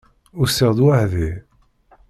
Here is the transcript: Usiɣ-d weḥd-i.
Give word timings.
Usiɣ-d 0.41 0.79
weḥd-i. 0.85 1.31